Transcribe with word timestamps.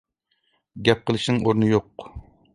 گەپ 0.89 1.05
قىلىشنىڭ 1.11 1.39
ئورنى 1.45 1.71
يوق. 1.75 2.11